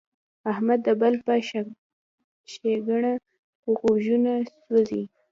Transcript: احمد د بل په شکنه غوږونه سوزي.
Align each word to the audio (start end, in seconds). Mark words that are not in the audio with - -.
احمد 0.51 0.79
د 0.87 0.89
بل 1.01 1.13
په 1.25 1.33
شکنه 2.53 3.13
غوږونه 3.77 4.33
سوزي. 4.61 5.03